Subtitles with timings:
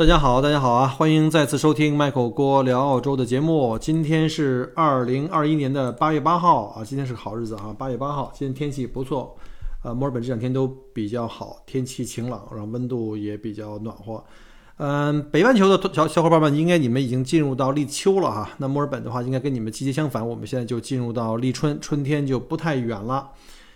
[0.00, 0.88] 大家好，大家好啊！
[0.88, 3.76] 欢迎再次收听麦口锅聊澳洲的节目。
[3.78, 9.36] 今天是二零二一年的八月八号啊，今天是个好日子啊，八月八号，今天天气不错，
[9.84, 14.24] 呃，墨尔本这两天都比较好，天气晴朗，然后温度也比较暖和。
[14.78, 18.48] 嗯，北半球的小小伙伴们，应该你们已经进入到立秋了哈。
[18.56, 23.28] 那墨尔本的话，应该跟你们季节相反，我们现在就进入到立春，春天就不太远了。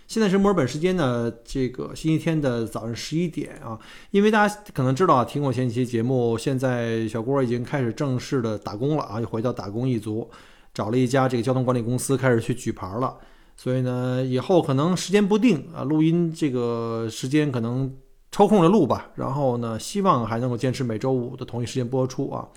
[0.07, 3.77] 现在是墨尔本时间呢，这个星期天的早上十一点啊。
[4.11, 10.29] 因为大家可能知道啊，听过前几期节目，现在小郭已经开始正式的打工了啊，又回到打工一族，
[10.73, 13.17] 找了一家这个交通管理公司开始去举牌了。
[13.57, 17.91] 所以呢，以后可能时间不定啊，录音这个时间可能
[18.31, 19.09] 抽空的录吧。
[19.15, 22.47] 然后呢，希望还能够坚持每周五的同一时间播出啊。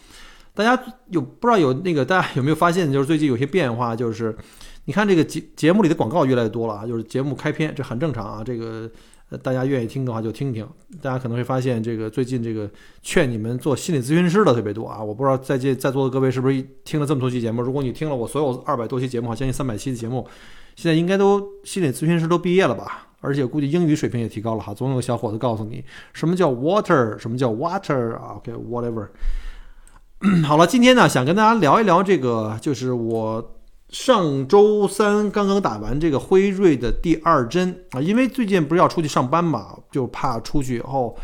[0.52, 0.78] 大家
[1.10, 4.37] 有不知道有那个大家有没有发现，就是最近有些变化，就是。
[4.88, 8.42] 你看这个节节目里的广告越来越多了啊，就是节目开篇，这很正常啊。
[8.42, 8.91] 这个，
[9.42, 10.66] 大家愿意听的话就听听。
[11.02, 12.66] 大家可能会发现，这个最近这个
[13.02, 15.05] 劝你们做心理咨询师的特别多啊。
[15.05, 17.60] 我不知道在这在座的各位是不是听了这么多期节目？
[17.60, 20.27] 如果你听了我所有二百多期节目，将近三百期的节目，
[20.74, 23.09] 现在应该都心理咨询师都毕业了吧？
[23.21, 24.73] 而且估计英语水平也提高了哈。
[24.73, 25.84] 总有个小伙子告诉你
[26.15, 29.09] 什么叫 water，什么叫 water 啊？OK，whatever。
[30.46, 33.55] 好了，今天呢想跟大家聊一聊这个，就是我。
[33.90, 41.16] 上周三刚刚打完这个辉瑞的第二针啊，因为最近不是要出去上班嘛，就怕出去以后，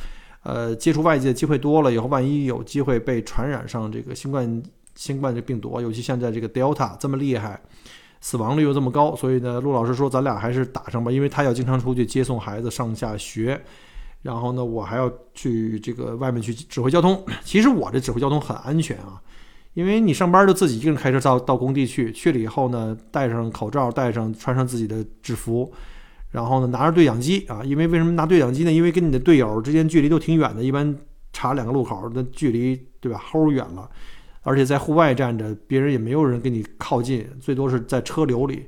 [0.42, 4.62] 呃，接触外界的机会多了以后，万一有机会被传染上这个新冠
[4.94, 7.60] 新冠这病毒，尤其现在这个 Delta 这么厉害，
[8.22, 13.62] 死亡率又这么高，所以呢，陆老师说咱俩还是打上吧，因为他要经常出去接送孩子上下学，
[14.22, 17.22] 然后呢，我还要去这个外面去指挥交通。
[17.44, 19.20] 其实我这指挥交通很安全啊。
[19.74, 25.70] 因为你上班就自己一个人开车到到工地去，去了以后呢，戴上口罩，戴上穿上自己的制服，
[26.30, 28.72] 然后呢拿着对讲机啊，因为为什么拿对讲机呢？
[28.72, 30.96] 因为跟你的队友之间距离都挺远的，一般
[31.32, 33.90] 查两个路口那距离对吧，齁远了，
[34.42, 38.66] 而且在户外站着，别人也没有人跟你靠近，最多是在车流里，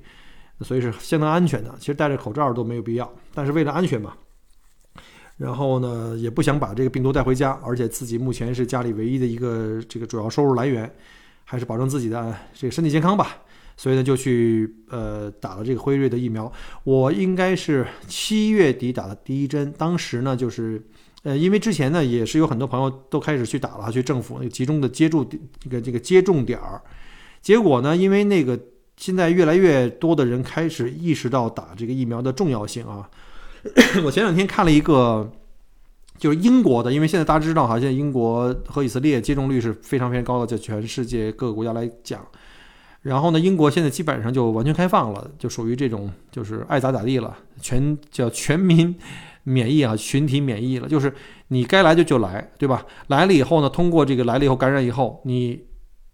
[0.62, 1.72] 所以是相当安全的。
[1.78, 4.12] 其实戴着口罩都没有必要，但是为了安全嘛。
[5.36, 10.90] 然后呢，也不想把这个病毒带回家，而且自己目前是家里唯一的一个这个主要收入来源，
[11.44, 13.42] 还是保证自己的这个身体健康吧。
[13.76, 16.50] 所以呢，就去呃打了这个辉瑞的疫苗。
[16.84, 20.82] 我应该是七月底打的第一针，当时呢就是
[21.22, 25.28] 呃，因为之前呢也是有很多朋友都开始去打了，去政府那个集中的接种
[25.60, 26.80] 这个这个接种点儿。
[27.42, 28.58] 结果呢，因为那个
[28.96, 33.06] 现在越来越多的人开始意识到打这个疫苗的重要性啊。
[34.04, 35.30] 我前两天看了一个，
[36.18, 42.26] 就是英国的，因为现在大家知道哈，现在英国和以色列接种率是非常非常高的，在全世界各个国家来讲。
[43.02, 48.94] 然后呢，英国现在基本上就完全开放了，就属于这种就是爱咋咋地了，全叫全民
[49.44, 51.12] 免疫啊，群体免疫了，就是
[51.48, 52.84] 你该来就就来，对吧？
[53.08, 55.64] 来了以后呢，通过这个来了以后感染以后，你。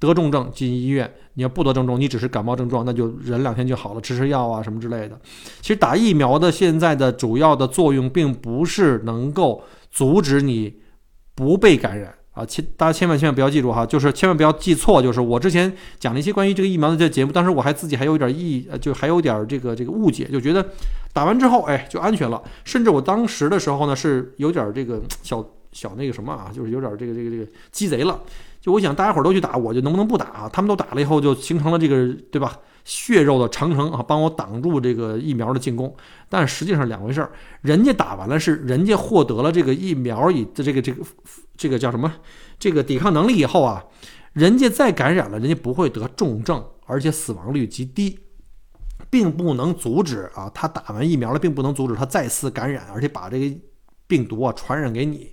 [0.02, 5.18] 得重症进医院，你要不得症状，你只是感冒症状，那就忍两天就好了，吃吃药啊什么之类的。
[5.60, 10.80] 其实打疫苗的现在的主要的作用，并不是能够阻止你
[11.34, 20.66] 不被感染啊，千大家千万千万不要记住哈，就是千万不要记错，就是我之前讲了一些关于这个疫苗的这节目，当时我还自己还有一点意，就还有点这个这个误解，就觉得
[21.12, 28.20] 打完之后哎就安全了，甚至我当时的时候呢是有点这个小小那个什么啊，就是有点这个这个这个鸡贼了。
[28.62, 30.48] 就我想大家伙都去打，我就能不能不打啊？
[30.52, 32.56] 他们都打了以后，就形成了这个，对吧？
[32.84, 35.92] 血肉的长城啊，帮我挡住这个疫苗的进攻。
[36.28, 41.04] 但实际上两回事儿，人家打完了是人家获得了这个疫苗以的这个这个
[41.56, 42.12] 这个叫什么？
[42.56, 43.84] 这个抵抗能力以后啊，
[44.32, 48.16] 人家再感染了，人家不会得重症，而且死亡率极低，
[49.10, 53.56] 并不能阻止啊，他打完疫苗了，并不能阻止他再次感染，而且把这个
[54.06, 55.32] 病毒啊传染给你。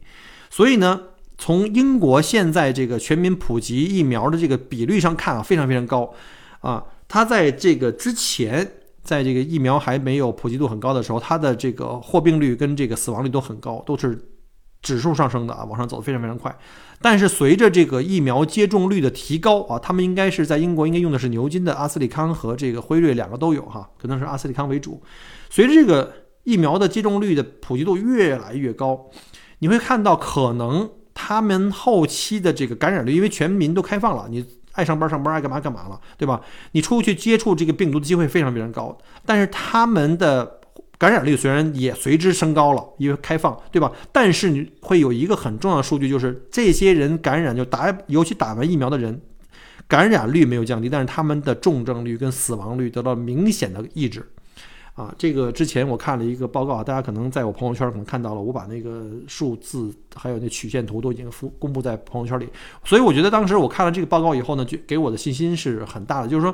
[0.50, 1.00] 所以呢。
[1.42, 6.14] 从英国现在这个全民普及疫苗的这个比率上看啊，非常非常高，
[6.60, 8.70] 啊，它在这个之前，
[9.02, 14.20] 在这个疫苗还没有普及度很高的时候，它的这个获病率跟这个死亡率都很高，都是
[14.82, 16.54] 指数上升的啊，往上走的非常非常快。
[17.02, 25.02] 但是随着这个疫苗接种率的提高啊，他们应该是在英国应该用的是牛津的阿斯利康和这个辉瑞两个都有哈，可能是阿斯利康为主。
[25.50, 26.14] 随着这个
[26.44, 29.10] 疫苗的接种率的普及度越来越高，
[29.60, 30.90] 你会看到可能。
[31.22, 36.40] 他们后期的这个感染率，因为全民都开放了，你爱上班上班，爱干嘛干嘛了，对吧？
[36.72, 40.60] 你出去接触这个病毒的机会非常非常高，但是他们的
[40.98, 43.92] 感染率虽然也随之升高了，因为开放，对吧？
[44.14, 49.22] 但是你会有一个很重要的数据，就是这些人感染就打，尤其打完疫苗的人，
[49.90, 54.26] 感染率没有降低，但是他们的重症率跟死亡率得到明显的抑制。
[55.00, 62.50] 啊，这个之前我看了一个报告，大家可能在我朋友圈可能看到了，我把那个数字还有那曲线图都已经公公布在朋友圈里。
[62.84, 66.54] 所以我觉得当时我看了这个报告以后呢，就给我的信心是很大的，就是说，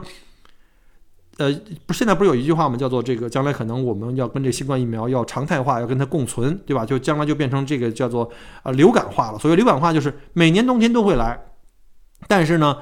[1.37, 1.51] 呃，
[1.87, 2.77] 不，现在不是有一句话吗？
[2.77, 6.85] 叫做这个将来可能我们要跟这新冠疫苗要常态化，要跟它共存，对吧？
[6.85, 8.29] 就将来就变成这个叫做
[8.61, 9.39] 啊流感化了。
[9.39, 11.47] 所谓流感化，就是每年冬天都会来，
[12.27, 12.77] 但是呢。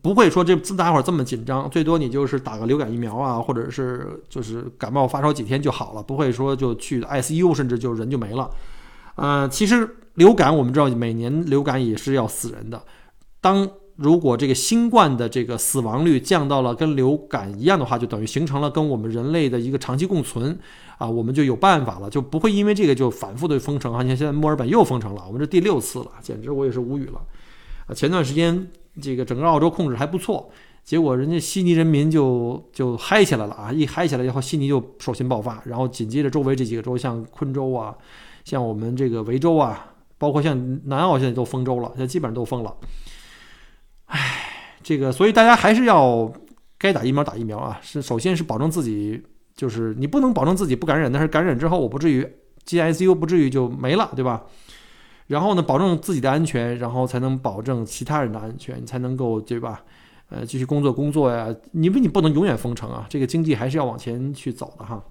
[0.00, 8.48] 不会说这自大伙儿这么紧张，最多你就是打个流感疫苗啊，或者是就是感冒发烧几天就好了，不会说就去 ICU，甚至就人就没了。
[9.16, 12.80] 呃，其实流感我们知道每年流感也是要死人的。
[13.40, 20.56] 当如果这个新冠的这个死亡率降到了跟流感一样的话，就等于形成了跟我们人类的一个长期共存
[20.96, 24.00] 啊，我们就有办法了，就不会因为这个就反复的封城啊。
[24.02, 27.20] 你看现在墨尔本又封城了，我们这第六次了，简直我也是无语了。
[27.88, 28.70] 啊，前段时间。
[29.00, 30.50] 这个整个澳洲控制还不错，
[30.84, 33.72] 结果人家悉尼人民就就嗨起来了啊！
[33.72, 37.96] 一嗨起来以后，悉尼就首先爆发，然后紧接着周围这几个州，像昆州啊，
[38.44, 42.76] 像我们这个维州啊，包括像南澳现在都封州了，现在基本上都封了。
[44.06, 44.18] 唉，
[44.82, 46.30] 这个所以大家还是要
[46.76, 47.78] 该打疫苗打疫苗啊！
[47.82, 49.22] 是首先是保证自己，
[49.56, 52.28] 就是你不能保证自己不感染，但是感染之后我不至于
[52.64, 54.42] 进 ICU，不至于就没了，对吧？
[55.32, 59.82] 然后呢，保证自己的安全，然后才能保证其他人的安全，你才能够对吧？
[60.28, 61.48] 呃，继续工作工作呀。
[61.72, 65.02] 因为你不能永远封城啊，这个经济还是要往前去走的哈。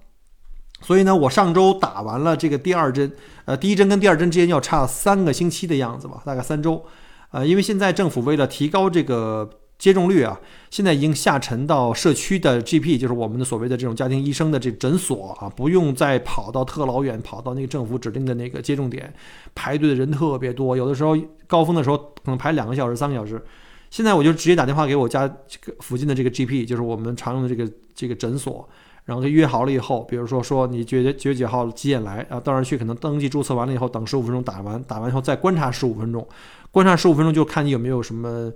[0.80, 3.10] 所以呢，我上周打完了这个第二针，
[3.46, 6.84] 呃，第一针跟第二针之间要差三个星期的样子吧，大概三周。
[7.32, 9.50] 呃，因为现在政府为了提高这个。
[9.78, 10.40] 接种率啊，
[10.70, 19.12] 现在已经下沉到社区的 GP，就是我们的所谓的这种家庭医生的这诊所啊，不用再跑到特老远，跑到那个政府指定的那个接种点，
[19.56, 21.16] 排队的人特别多，有的时候
[21.48, 23.42] 高峰的时候可能排两个小时、三个小时。
[23.90, 28.66] 现在我就直接打电话给我家这个附近的这个 GP，就是我们常用的这个这个诊所，
[29.04, 36.24] 然后他约好了以后，比如说说你几月几几号几点来啊，到那儿去可能登记注册完了以后，等十五分钟打完，打完以后再观察十五分钟，
[36.70, 38.52] 观察十五分钟就看你有没有什么。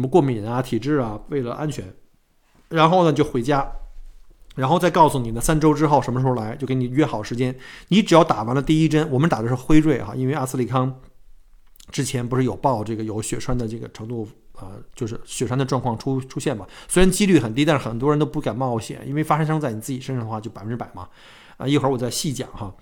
[0.00, 1.84] 什么过敏啊、体质啊，为了安全，
[2.70, 3.70] 然后呢就回家，
[4.54, 7.54] 然后再告诉你呢，三周之后什么时候来，就给你约好时间。
[7.88, 10.98] 你只要打完了第一针，我们打的是辉瑞哈，因为阿斯利康
[11.90, 14.26] 之前不是有报这个有血栓的这个程度
[14.56, 16.66] 啊，就是血栓的状况出出现嘛。
[16.88, 21.06] 虽然几率很低，但是很多人都不敢冒险，因为发生在你自己身上的话就百分之百嘛。
[21.58, 22.74] 啊，一会儿我再细讲哈。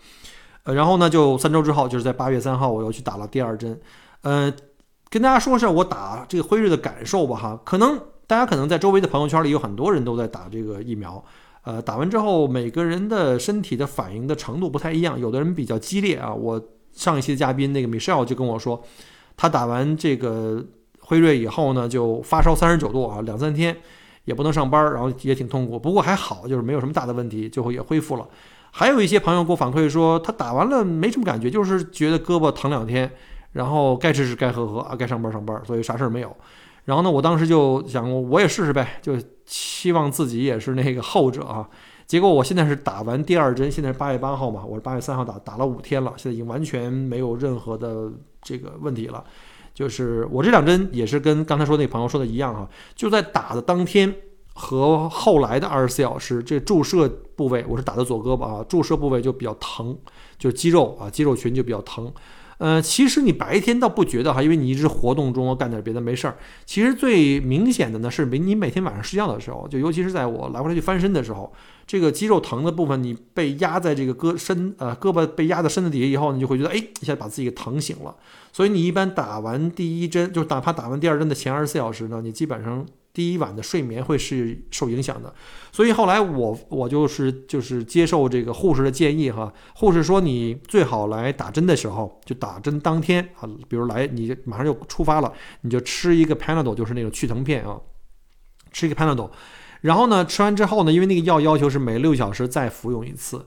[0.63, 3.77] 呃，然后呢，就三周之后，就是在八月三号，我又去打了第二针，
[4.23, 4.55] 呃。
[5.11, 11.25] 跟大家说一下我打这个辉瑞的感受吧，哈，可能大家可能在周围的朋友圈里有很多人都在打这个疫苗，
[11.63, 16.35] 呃，打完之后每个人的身体的反应的程度不太一样，有的人比较激烈啊。
[16.35, 16.63] 我
[16.93, 18.83] 上一期的嘉宾那个 Michelle 就跟我说，
[19.37, 20.63] 他打完这个
[21.01, 23.75] 辉瑞以后呢，就发烧三十九度啊，两三天
[24.27, 28.29] 也不能上班，然后也挺痛苦，不过还好，就是没有什么大的问题，最后也恢复了。
[28.71, 33.11] 还有一些朋友给我反馈说，他打完了没什么感觉，就是觉得胳膊疼两天。
[33.53, 36.37] 然后该吃吃该喝喝啊，该上班上班，所以啥事儿没有。
[36.85, 39.15] 然后呢，我当时就想，我也试试呗，就
[39.45, 41.69] 希望自己也是那个后者啊。
[42.07, 48.11] 结果我现在是打完第二针，现在是八月八号嘛，我是八月三号打，打了五天了，现在已经完全没有任何的
[48.41, 49.23] 这个问题了。
[49.75, 54.13] 就是我这两针也是跟刚才说那朋友说的一样哈，就在打的当天
[54.55, 57.07] 和后来的二十四小时，这注射
[57.37, 59.95] 部位我是打的左胳膊啊，注射部位就比较疼，
[60.39, 62.11] 就是肌肉啊，肌肉群就比较疼。
[62.59, 66.37] 呃，其实你白天倒不觉得哈，因为你一直活动中干点别的没事儿。
[66.67, 71.53] 其实最明显的呢是，你每天晚上睡觉的时候，就尤其是在我来回来去翻身的时候，
[71.87, 78.15] 这个肌肉疼的部分，你被压在这个胳身呃胳膊被压在身子底下以后，你就会觉得哎一下把自己给疼醒了。
[78.53, 82.85] 所以你一般打完第一针，就哪怕打完第二针的前二十四小时呢，你基本上。
[83.19, 85.35] 第一晚的睡眠会是受影响的，
[85.73, 95.33] 所以后来我我就是就是接受这个护士的建议哈，护士说你最好来打针的时候就打针当天啊，比如来你马上就出发了，
[95.63, 97.81] 你就吃一个 Panadol，就是那种去疼片啊，
[98.71, 99.31] 吃一个 Panadol，
[99.81, 103.45] 然后呢吃完之后呢，因为那个药要求是每六小时再服用一次，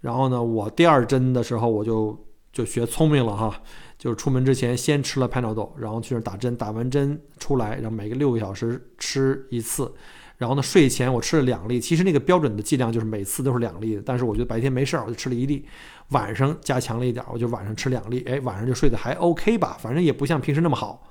[0.00, 3.62] 然后呢我第二针的时候我就就学聪明了哈。
[4.02, 9.94] 就是出门之前先吃了 penal，然后去那打针，打完针出来，然后每个六个小时吃一次，
[10.38, 15.64] 然后呢睡前我吃了两粒，其实那个标准的剂量就是每次都是两粒的，但是我觉得白天没事儿，我就吃了一粒，
[16.08, 21.08] 晚上加强了一点，我就晚上吃两粒，哎，晚上就睡得还 OK 吧，反正也不像平时那么好。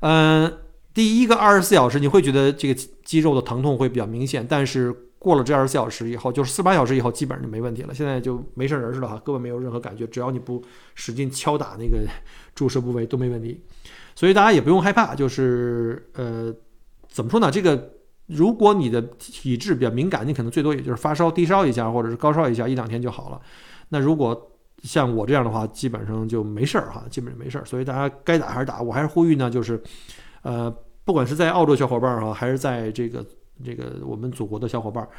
[0.00, 0.50] 嗯，
[0.94, 4.96] 第一个二十四小时你会觉得这个肌肉的疼痛会比较明显，但是。
[5.20, 7.92] 过了这二十四小时以后，就是四八小时以后，基本上就没问题了。
[7.92, 11.98] 现在就没事人似的哈，根本没有任何感觉，只要你不使劲敲打那个
[12.54, 13.62] 注射部位都没问题。
[14.14, 16.50] 所以大家也不用害怕，就是呃，
[17.06, 17.50] 怎么说呢？
[17.50, 17.92] 这个
[18.28, 23.40] 如果你的体质比较敏感，你可能最多也就是发烧、低烧一下，或者是高烧一下，一两天就好了。
[23.90, 24.50] 那如果
[24.82, 27.64] 像我这样的话，基本上就没事儿哈，基本上没事儿。
[27.66, 28.80] 所以大家该打还是打。
[28.80, 29.78] 我还是呼吁呢，就是
[30.40, 30.74] 呃，
[31.04, 33.22] 不管是在澳洲小伙伴儿哈，还是在这个
[33.64, 35.10] 这个我们祖国的小伙伴儿。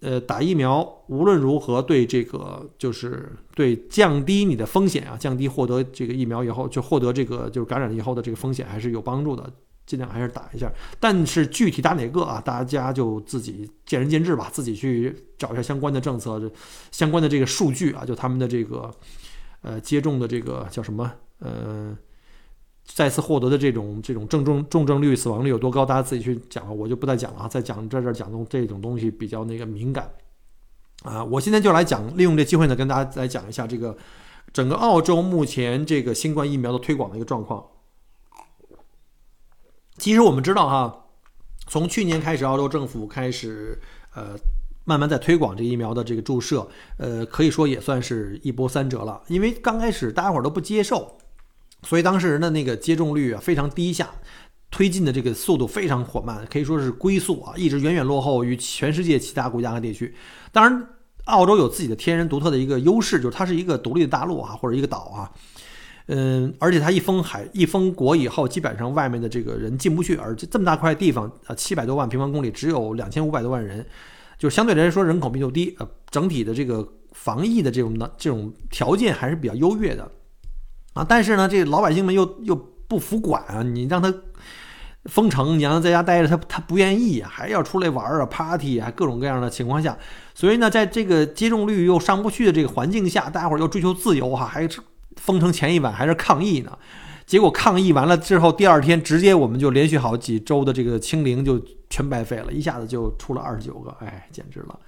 [0.00, 9.48] 呃，打疫苗无论如何对这个就是对降低你的风险啊，降低获得这个疫苗以后就获得这个就是感染以后的这个风险还是有帮助的，
[9.86, 10.68] 尽量还是打一下。
[10.98, 16.50] 但是具体打哪个啊，大家就自己见仁见智吧，自己去找一下相关的政策、
[16.90, 18.90] 相关的这个数据啊，就他们的这个
[19.60, 21.96] 呃接种的这个叫什么呃。
[22.84, 25.86] 再次获得的这种这种重症重症率、死亡率有多高？
[25.86, 27.48] 大家自己去讲了，我就不再讲了啊。
[27.48, 30.10] 再讲在这儿讲的这种东西比较那个敏感
[31.02, 31.24] 啊。
[31.24, 33.96] 我现在就来讲，利用这机会呢，跟大家来讲一下这个
[34.52, 37.64] 整个澳洲目前这个新冠疫苗的推广的一个状况。
[39.96, 41.06] 其实我们知道哈，
[41.68, 43.80] 从去年开始，澳洲政府开始
[44.14, 44.34] 呃
[44.84, 49.22] 慢慢在推广这疫苗的这个注射，呃，可以说也算是一波三折了。
[49.28, 51.16] 因为刚开始大家伙都不接受。
[51.82, 54.08] 所以当事人的那个接种率啊非常低下，
[54.70, 60.14] 推进的这个速度非常缓慢，可以说是龟速啊，一直远远落后于全世界其他国家和地区。
[60.50, 60.88] 当然，
[61.26, 65.30] 澳洲有自己的天然独特的一个优势，就是它是一个独立的大陆啊，或者一个岛啊，
[66.06, 73.84] 嗯，而且它一封海一封国以后，基本上外面的这个人进不去，而且这么大块地方啊，七百多万平方公里，只有两千五百多万人，
[74.38, 80.10] 就相对来说人口密度低，呃，整体的这个防疫的这种的这种条件还是比较优越的。
[80.94, 82.54] 啊，但是呢，这老百姓们又又
[82.86, 83.62] 不服管啊！
[83.62, 84.12] 你让他
[85.06, 89.96] 封城，你让他在家待着，他他不愿意，还要出来玩啊，party 啊，各种各样的情况下，
[90.34, 94.80] 所以呢，在这个接种率又上不去的这个环境下，大家伙又追求自由哈，还是
[95.16, 96.78] 封城前一晚还是抗议呢？
[97.24, 101.58] 结果抗议完了之后，第二天直接我们就连续好几周的这个清零就
[101.88, 104.78] 全白费了，一下子就出了二十九个，哎，简直了。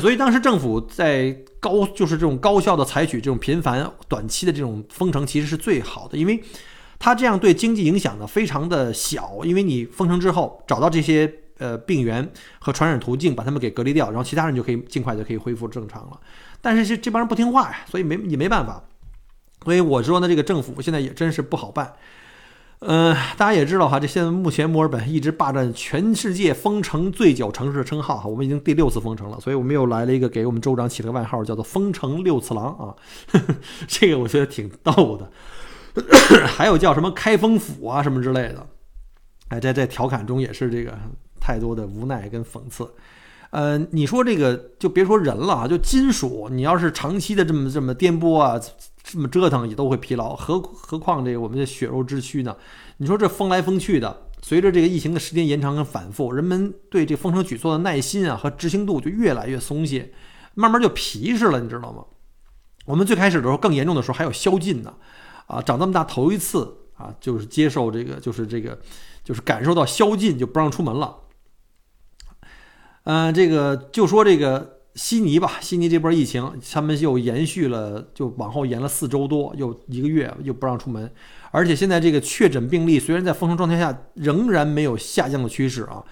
[0.00, 6.42] 所以当时政府在高，就是这种高效的采取这种频繁、短期的这种封城，其实是最好的，因为
[6.98, 12.26] 它这样对经济影响呢非常的小，因为你封城之后找到这些呃病源
[12.58, 16.20] 和传染途径，把他们给隔离掉，然后其他人就可以尽快就可以恢复正常了。
[16.60, 18.82] 但是这这帮人不听话呀，所以没也没办法。
[19.64, 21.92] 所以我说呢，这个政府现在也真是不好办。
[22.80, 32.96] 嗯，大家也知道哈，这现在目前墨尔本一直霸占全世界封城最久城市的称号哈，我们已经第六次封城了，所以我们又来了一个给我们州长起了个外号，叫做“封城六次郎”啊，
[33.86, 35.30] 这个我觉得挺逗的。
[36.46, 38.66] 还有叫什么“开封府”啊什么之类的，
[39.48, 40.98] 哎，在在调侃中也是这个
[41.38, 42.90] 太多的无奈跟讽刺。
[43.50, 48.60] 呃，你说这个就别说人了啊，就金属，你要是长期的这么这么颠簸啊。
[49.02, 52.54] 这么折腾也都会疲劳，何何况这个我们的血肉之躯呢？
[52.98, 60.12] 你说这风来风去的，随着这个疫情的时间延长跟反复，人们对这封城举措的耐心啊和执行度就越来越松懈，
[60.54, 62.04] 慢慢就皮实了，你知道吗？
[62.84, 64.94] 我们最开始的时候更严重的时候还有宵禁呢，
[65.46, 68.78] 啊，长这么大头一次啊，就是接受这个，就是这个，
[69.24, 71.16] 就是感受到宵禁就不让出门了。
[73.10, 74.76] 嗯，这个就说这个。
[74.96, 81.10] 悉尼吧，悉尼这波疫情，他们又延续了，就往后延了四周多，又一个月又不让出门，
[81.52, 86.04] 而且现在这个确诊病例虽然在封城状态下仍然没有下降的趋势啊，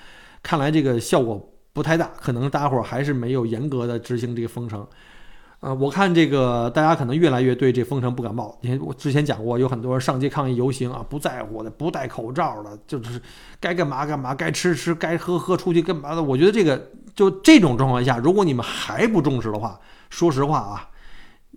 [0.44, 4.86] 看来这个效果不太大，可能大家伙还是没有严格的执行这个封城。
[5.60, 8.56] 呃，我看这个大家可能越来越对这封城不感冒。
[8.60, 13.20] 你看我之前讲过，有很多人上街抗议游行啊，不在乎的，不戴口罩的，就是
[13.58, 16.22] 该干嘛干嘛，该吃吃，该喝喝，出去干嘛的。
[16.22, 20.90] 我觉得这个就这种状况下，如果你们还不重视的话，说实话啊，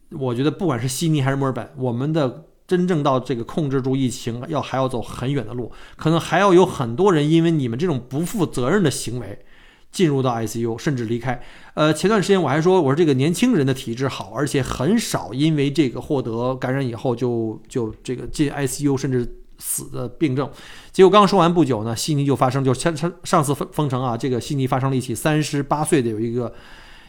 [0.10, 9.46] 我觉得不管是悉尼还是墨尔本，我们的真正到这个控制住疫情，要还要走很远的路，可能还要有很多人因为你们这种不负责任的行为。
[9.92, 11.42] 进入到 ICU，甚至离开。
[11.74, 20.50] 呃，前段时间我还说，我说这个年轻人的体质好，而且很少因为这个获得感染以后就就这个进 ICU 甚至死的病症。
[20.92, 26.54] 结果刚说完不久呢，悉尼就发生，就上上上次封封城啊，这个悉尼发生了一起三十八岁的有一个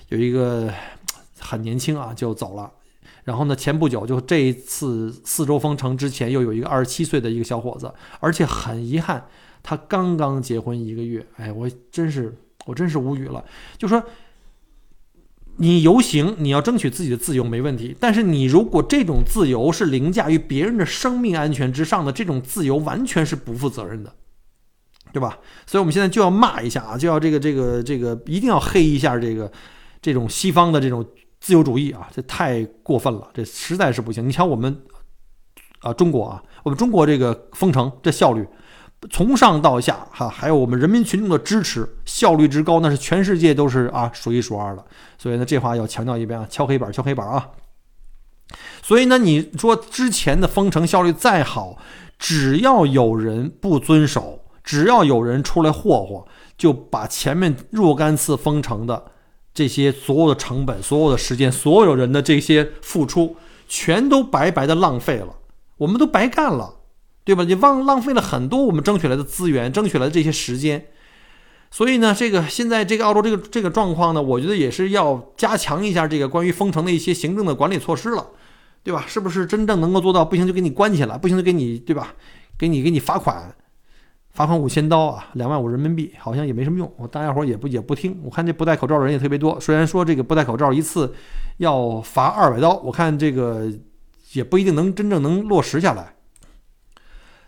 [0.09, 0.73] 有一个
[1.39, 2.71] 很年轻啊就走了。
[3.25, 9.25] 然后呢，前不久就这一次四周封城之前又有一个二十七岁的一个小伙子，而且很遗憾，
[9.63, 11.25] 他刚刚结婚一个月。
[11.37, 12.37] 哎，我真是。
[12.67, 13.45] 我真是无语了，
[13.77, 14.03] 就说
[15.57, 24.15] 你游行，你要争取自己的自由没问题，但是你如果这种自由是凌驾于别人的生命安全之上的，这种自由完全是不负责任的，
[25.13, 25.39] 对吧？
[25.67, 29.51] 所以我们现在就要骂一下啊，就要这个这个这个，一定要黑一下这个
[30.01, 31.05] 这种西方的这种
[31.41, 34.27] 自由主义啊，这太过分了，这实在是不行。
[34.27, 34.81] 你瞧我们
[35.81, 38.47] 啊，中国啊，我们中国这个封城这效率。
[39.11, 44.85] 从上到下哈，还有我们人民群众的支持，效率之高，那是全世界都是啊数一数二的。
[45.19, 47.49] 所以呢，这话要强调一遍啊，敲黑板，敲黑板啊。
[48.83, 51.79] 所以呢，你说之前的封城效率再好，
[52.19, 59.05] 只要有人不遵守，只要有人出来霍霍，就把前面若干次封城的
[59.53, 65.35] 这些所有的成本、所有的时间、所有人的这些付出，全都白白的浪费了，
[65.79, 66.77] 我们都白干了。
[67.25, 67.45] 对吧？
[67.45, 70.87] 你浪浪费了很多我们争取来的资源，争取来的这些时间，
[71.71, 78.27] 所以呢，这个现在这个澳洲这个这个状况呢，我觉得也是要加强一下这个关于封城的一些行政的管理措施了，
[78.83, 79.05] 对吧？
[79.07, 80.25] 是不是真正能够做到？
[80.25, 82.15] 不行就给你关起来，不行就给你，对吧？
[82.59, 83.55] 给你给你罚款，
[84.31, 86.93] 罚款五千刀啊，两万五人民币，好像也没什么用。
[86.97, 88.21] 我大家伙也不也不听。
[88.25, 91.15] 我看这不戴口罩的人也特别多，虽然说这个不戴口罩一次
[91.59, 93.73] 要罚二百刀，我看这个
[94.33, 96.15] 也不一定能真正能落实下来。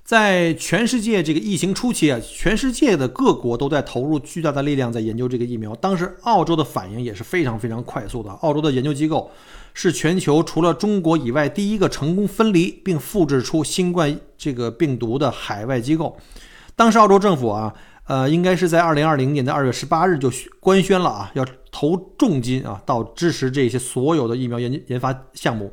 [0.04, 5.74] 在全世界这个疫情初期啊，全世界的各国都在投入巨大的力量在研究这个疫苗。
[5.76, 8.30] 当时澳洲的反应也是非常非常快速的。
[8.42, 9.30] 澳洲的研究机构
[9.72, 16.14] 是全球除了中国以外第一个成功分离并复制出新冠这个病毒的海外机构。
[16.76, 17.72] 当时澳洲政府啊，
[18.06, 20.30] 呃，应该是在二零二零年的二月十八日就
[20.60, 25.72] 官宣了啊，要投重金啊到支持这些所有的疫苗研研发项目。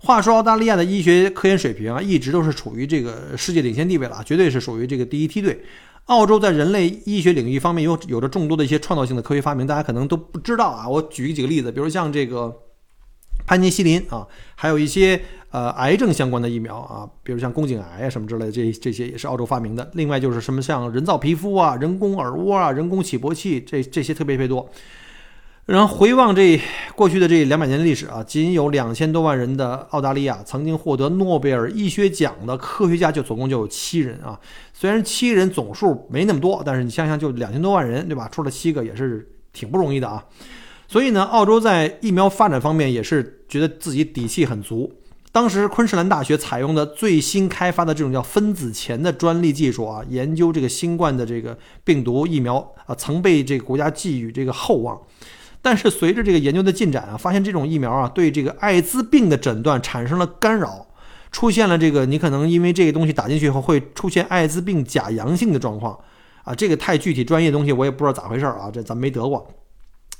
[0.00, 5.60] 话说，澳大利亚的医学科研水平啊，一直都是处于这个世界领先地位了，绝对是属于这个第一梯队。
[6.06, 10.88] 澳洲在人类医学领域方面有有着众多的一些创造性的科学发明，大家可能都不知道啊。
[10.88, 12.56] 我举几个例子，比如像这个
[13.46, 19.90] 潘尼西林啊，还有一些呃癌症相关的疫苗啊，比如像宫颈癌啊什么之类的，这这些也是澳洲发明的。
[19.94, 24.70] 另外就是什么像人造皮肤啊、人工耳蜗啊、人工起搏器，这这些特别特别多。
[25.68, 26.58] 然后回望这
[26.94, 34.40] 过去的这两百年的历史啊，仅有两千多万人的澳大利亚，曾经获得诺贝尔医学奖的科学家就总共就有七人啊。
[34.72, 38.26] 虽然七人总数没那么多，但是你想想，就两千多万人，对吧？
[38.28, 40.24] 出了七个也是挺不容易的啊。
[40.88, 44.90] 所以呢，澳洲在疫苗发展方面也是觉得自己底气很足。
[45.32, 54.98] 当时昆士兰大学采用的最新开发的这种叫分子钳的专利技术啊，研究这个新冠的这个病毒疫苗啊，曾被这个国家寄予这个厚望。
[55.60, 60.86] 但是随着这个研究的进展啊，发现这种疫苗啊对这个艾滋病的诊断产生了干扰，
[61.32, 65.98] 出现了这个你可能因为这个东西打进去以后会出现艾滋病假阳性的状况
[66.44, 69.46] 啊，这个太具体专业的东西我也不知道咋回事啊，这咱没得过。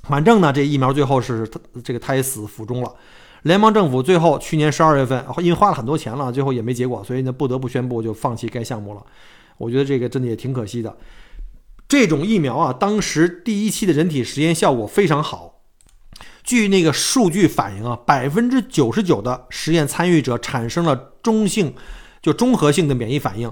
[0.03, 1.49] 反正呢，这疫苗最后是
[1.85, 2.93] 这个胎死腹中了。
[3.43, 9.03] 联邦政府最后去年十二月份因为花了很多钱了，最后也没结果，所以呢不得不宣布就放弃该项目了。
[9.57, 10.95] 我觉得这个真的也挺可惜的。
[11.89, 15.63] 这种疫苗啊，当时第一期的人体实验效果非常好，
[16.45, 21.75] 据那个数据反映啊，百分之九十九的实验参与者产生了中性，
[22.21, 23.51] 就综合性的免疫反应。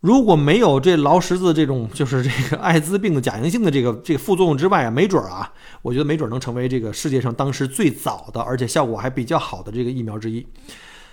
[0.00, 10.44] 如果没有这劳什子这种就是这个艾滋病的假阳性的这个这个副作用之外啊，没准儿啊，我觉得没准儿能成为这个世界上当时最早的，而且效果还比较好的这个疫苗之一。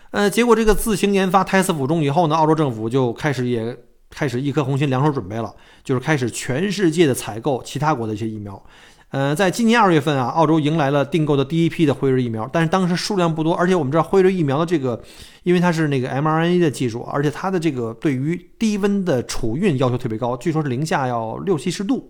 [0.09, 3.77] 呃，结果这个自行研发胎死腹中以后呢，澳洲政府就开始也。
[4.15, 8.63] 开始一颗红心两手准备了，就是开始全世界的采购其他国的一些疫苗。
[9.09, 15.01] 呃，在今年二月份啊，澳洲迎来了订购的第一批的辉瑞疫苗，但是当时数量不多，而且我们知道辉瑞疫苗的这个，
[15.43, 22.09] 因为它是那个 mRNA 的技术，而且它的这个对于低温的储运要求特别高，据说是零下要六七十度，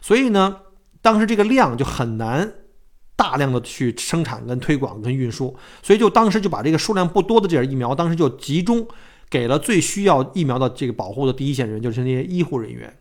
[0.00, 0.56] 所以呢，
[1.02, 2.50] 当时这个量就很难
[3.14, 8.86] 大量的去生产、跟推广、跟运输，所以就当时就把这个数量不多的这点疫苗，当时就集中。
[9.30, 12.92] 给了最需要疫苗的这个保护的第一线人，就是那些医护人员。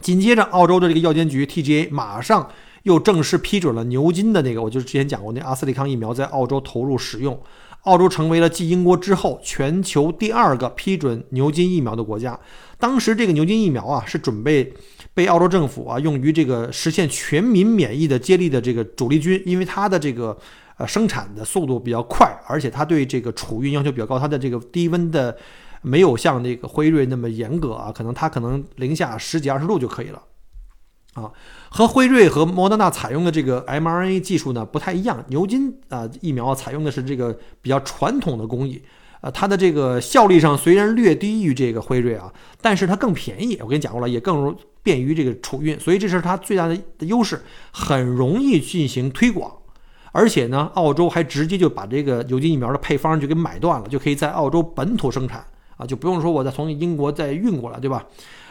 [0.00, 2.50] 紧接着，澳洲的这个药监局 TGA 马上
[2.84, 7.38] 又正式批准了牛津的那个，我就是之前讲过那阿斯利康疫苗在澳洲投入使用。
[7.82, 12.40] 澳洲成为了继英国之后全球第二个批准牛津疫苗的国家。
[12.78, 14.72] 当时这个牛津疫苗啊，是准备
[15.12, 20.36] 被澳洲政府啊用于这个实现全民免疫的接力的这个主力军，因为它的这个。
[20.76, 25.36] 呃，生产的速度比较快，而且它对这个储运要求比较高，它的这个低温的
[25.82, 30.20] 没有像那个辉瑞那么严格啊，可能它可能零下十几二十度就可以了，
[31.14, 31.30] 啊，
[31.70, 38.82] 和辉瑞和莫德纳采用的这个 mRNA 技术呢不太一样，牛津啊疫苗采用的是这个比较传统的工艺，
[39.20, 49.52] 呃，它的这个效率上虽然略低于这个辉瑞啊，但是它更便宜，我跟你讲过了，也更便于这个储运，所以这是它最大的优势，很容易进行推广。
[50.16, 55.44] 而且呢，澳洲还直接就把这个牛津疫苗的配方就给买断了，就可以在澳洲本土生产
[55.76, 58.06] 啊，就不用说我再从英国再运过来，对吧？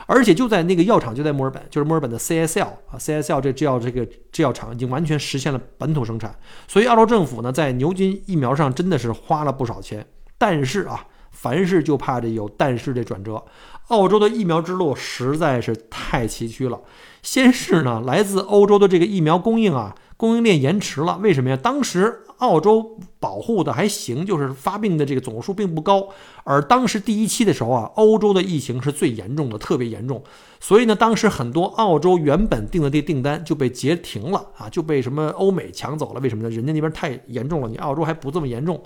[0.06, 6.36] 而且就在那个药厂就在墨尔本，就是墨尔本的 CSL 啊，CSL 这制药这个制药厂已经完全实现了本土生产。
[6.67, 10.06] 所以澳洲政府呢，在牛津疫苗上真的是花了不少钱。
[10.38, 13.43] 但是啊，凡事就怕这有但是这转折。
[13.89, 16.80] 澳洲的疫苗之路实在是太崎岖了。
[17.22, 21.19] 先是呢，来自欧洲的这个疫苗供应啊，供应链延迟了。
[21.22, 21.58] 为什么呀？
[21.62, 26.08] 当时澳洲保护的还行，就是发病的这个总数并不高。
[26.46, 30.24] 而当时第一期的时候啊，欧洲的疫情是最严重的，特别严重。
[30.62, 36.22] 所以呢，当时很多澳洲原本订的这订单就被截停了啊，就被什么欧美抢走了。
[36.22, 36.50] 为什么呢？
[36.50, 38.82] 人家那边太严重了，你澳洲还不这么严重。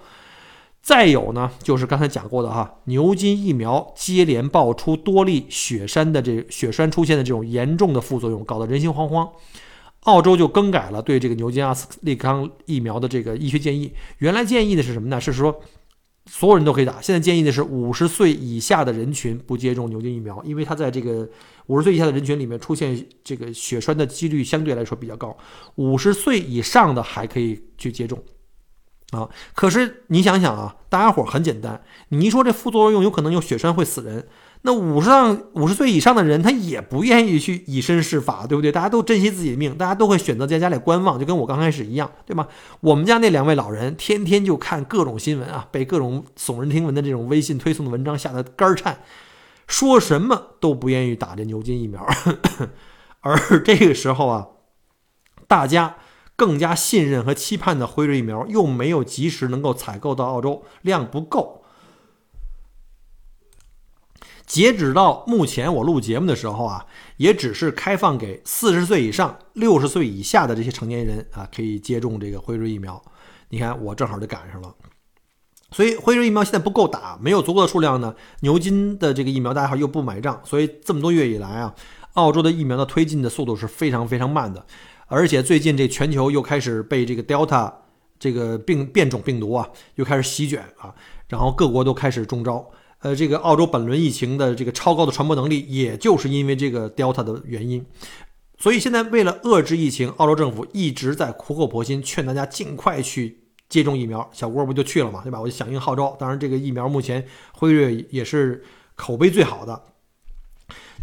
[0.88, 9.30] 再有呢，就是刚才讲过的哈，牛津疫苗接连爆出多例血栓的这血栓出现的这种严重的副作用，搞得人心惶惶。
[10.04, 15.20] 澳洲就更改了对这个牛津阿斯利康疫苗的这个医学建议，原来建议的是什么呢？
[15.20, 15.60] 是说
[16.26, 21.30] 所有人都可以打，现在建议的是五十岁以下的人群不接种牛津疫苗，因为它在这个
[21.66, 25.36] 五十岁以下的人群里面出现这个血栓的几率相对来说比较高，
[25.76, 28.18] 五十岁以上的还可以去接种。
[29.12, 34.28] 啊，可是你想想啊，大家伙很简单，你一说这副作用有可能有血栓会死人，
[34.64, 38.70] 那五十上五十岁以上的人他也不愿意去以身试法，对不对？
[38.70, 42.50] 大家都珍惜自己的命，大家都会选择在家里观望，就跟我刚开始一样，对吗？
[42.82, 48.98] 我们家那两位老人天天就看各种新闻啊，被各种耸人听闻的这种微信推送的文章吓得肝颤，
[49.68, 52.06] 说什么都不愿意打这牛津疫苗，
[53.22, 54.48] 而这个时候啊，
[55.48, 55.96] 大家。
[56.38, 61.66] 更加信任和期盼的辉瑞疫苗又没有及时能够采购到澳洲，量不够。
[64.46, 66.86] 截止到目前我录节目的时候啊，
[67.18, 73.04] 也只是开放给四十岁以上、六十岁以下的这些成年人啊，可以接种这个辉瑞疫苗。
[73.50, 74.74] 你看，我正好就赶上了。
[75.72, 78.16] 所以辉瑞疫苗现在不够打，没有足够的数量呢。
[78.40, 81.76] 牛津的这个疫苗大家又不买账，所以这么多月以来啊，
[82.14, 84.66] 澳洲的疫苗的推进的速度是非常非常慢的。
[85.08, 87.74] 而且最近这全球又开始被这个 Delta
[88.20, 90.94] 这个病变种病毒啊，又开始席卷啊，
[91.28, 92.70] 然后各国都开始中招。
[93.00, 97.86] 呃，这个澳洲本轮疫情的这个超高的传播能力，也就是因为这个 Delta 的原因。
[98.58, 104.28] 所以现在为了遏制疫情，澳洲政府一直在苦口婆心劝大家尽快去接种疫苗。
[104.34, 105.40] 小郭不就去了嘛，对吧？
[105.40, 106.18] 我就响应号召。
[106.20, 108.64] 当然，这个疫苗目前辉瑞也是
[108.96, 109.84] 口碑最好的。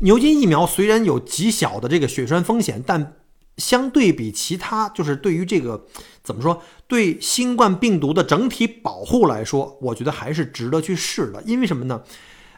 [0.00, 3.14] 牛津疫苗虽然有极小的这个血栓风险，但
[3.56, 5.86] 相对比其他，就是对于这个
[6.22, 11.42] 怎么说，对新冠病毒的整体保护来说，我觉得还是值得去试的。
[11.44, 12.02] 因为什么呢？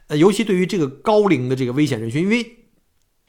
[0.08, 2.58] 呃，尤其对于这个高龄的这个危险人群，因为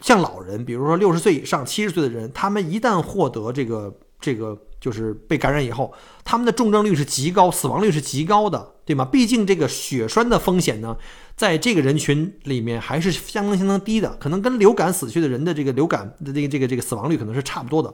[0.03, 9.05] 像老人，比如说六十岁以上、七十岁的人，他们一旦获得这个这个就是被感染以后，他们的重症率是极高，死亡率是极高的，对吗？
[9.05, 10.97] 毕竟这个血栓的风险呢。
[11.35, 17.93] 在这个人群里面还是相当相当低的，可能跟流感死去的人的这个流感的这个这个这个死亡率可能是差不多的。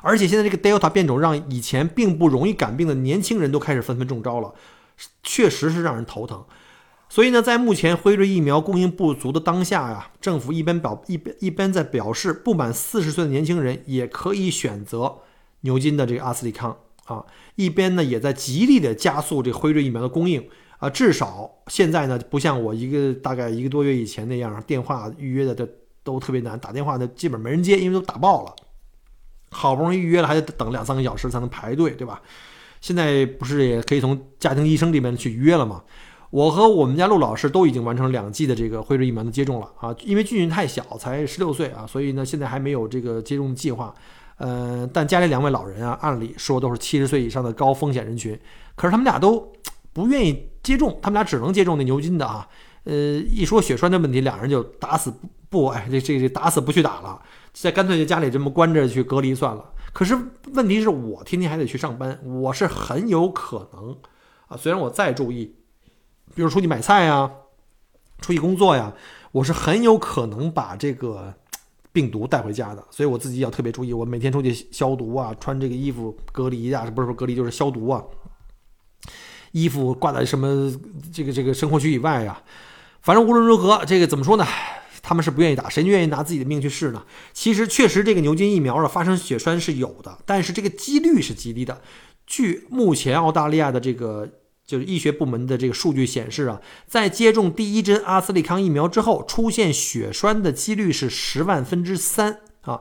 [0.00, 4.54] 而且现在这个 Delta 变种让以前并不容易感病的年轻人都开始纷纷中招了，
[5.22, 6.42] 确实是让人头疼。
[7.08, 15.18] 所以呢，在目前辉瑞疫苗供应不足的当下呀，政府一边表一边一边在表示，不满四十岁的年轻人也可以选择
[15.60, 20.48] 牛津的这个阿斯利康啊，一边呢也在极力的加速这辉瑞疫苗的供应。
[20.78, 25.66] 啊，至少现在呢，不像我一个大概一个多月以前那样，电话预约的都
[26.02, 28.54] 都特别难，打电话的基本没人接，因为都打爆了。
[29.50, 32.20] 好不容易预约了，还得等两三个小时才能排队，对吧？
[32.80, 35.82] 现在不是也可以从家庭医生这边去约了吗？
[36.34, 43.94] 我和我们家陆老师都已经完成两剂的这个辉瑞疫苗的接种了啊，因为俊俊太小，才十六岁啊，所以呢，现在还没有这个接种计划。
[44.38, 48.36] 呃，但家里两位老人啊，按理说都是七十岁以上的高风险人群，
[48.74, 49.52] 可是他们俩都
[49.92, 50.48] 不愿意。
[50.60, 52.48] 接种，他们俩只能接种那牛津的啊。
[52.82, 55.14] 呃，一说血栓的问题，两人就打死
[55.48, 59.64] 不，哎，这这这打死不去打了，再干脆就家里这么关着去隔离算了。
[59.92, 60.18] 可是
[60.54, 63.96] 问题是我天天还得去上班，我是很有可能
[64.48, 65.54] 啊，虽然我再注意，
[66.34, 67.30] 比如出去买菜呀，
[68.20, 68.92] 出去工作呀，
[69.32, 71.32] 我是很有可能把这个
[71.92, 78.02] 病毒带回家的，所以我自己要特别注意，我每天出去消毒啊，穿这个衣服隔离呀，不是说隔离就是消毒啊。
[79.52, 80.72] 衣服挂在什么
[81.12, 82.42] 这个这个生活区以外呀？
[83.00, 84.44] 反正无论如何，这个怎么说呢？
[85.00, 87.04] 他们是不愿意打，谁愿意拿自己的命去试呢？
[87.34, 91.82] 其实确实，这个牛津疫苗的发生血栓是有的，但是这个几率是极低的。
[92.26, 94.26] 据目前澳大利亚的这个
[94.66, 102.80] 就是医学部门的这个数据显示啊，在接种第一针阿斯利康疫苗之后，出现血栓的几率是十万分之三啊。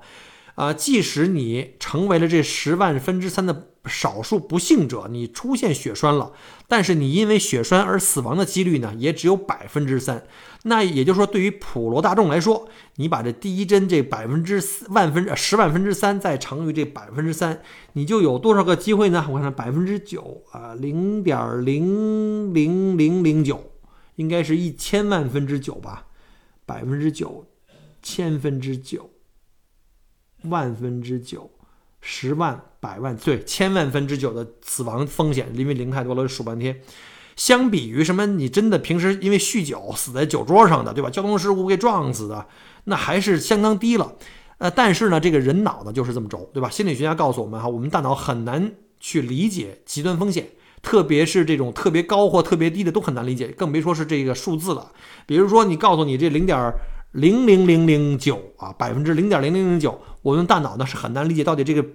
[0.56, 6.32] 啊，即使你成为了这十万分之三的少数不幸者，你出现血栓了，
[6.68, 10.24] 但是你因为血栓而死亡的几率呢，也只有百分之三。
[10.66, 17.62] 那也就是说，对于普罗大众来说，你把这第一针这百分之四万分十万分之三再乘以这百分之三，
[17.94, 19.28] 你就有多少个机会呢？
[19.30, 23.72] 我看百分之九啊，零点零零零零九，
[24.16, 26.06] 应该是一千万分之九吧，
[26.66, 27.48] 百分之九，
[28.02, 29.10] 千分之九。
[30.44, 31.50] 万分之九，
[32.02, 36.82] 十万、百万，对，千万分之九的死亡风险，因为零太多了，数半天。
[37.36, 41.10] 相比于什么，你真的平时因为酗酒死在酒桌上的，对吧？
[41.10, 42.46] 交通事故给撞死的，
[42.84, 44.14] 那还是相当低了。
[44.60, 46.70] 呃，但是呢，这个人脑呢就是这么轴，对吧？
[46.70, 50.50] 心理学家告诉我们哈，我们大脑很难去理解极端风险，
[50.82, 54.92] 特别是这种特别高或特别低的都很难理解，更别说是这个数字了。
[55.26, 56.74] 比如说，你告诉你这零点。
[57.14, 61.86] 零零零零九啊，百分之零点零零零九，我们大脑呢是很难理解到底这个